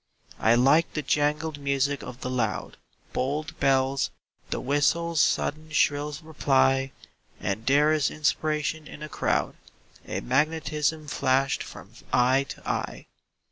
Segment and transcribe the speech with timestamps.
[0.39, 2.77] I like the jangled music of the loud
[3.13, 4.09] Bold bells;
[4.49, 6.91] the whistle's sudden shrill reply;
[7.39, 9.57] And there is inspiration in a crowd
[10.07, 13.05] A magnetism flashed from eye to eye.